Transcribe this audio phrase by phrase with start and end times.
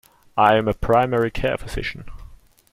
[0.35, 2.05] I am a primary care physician.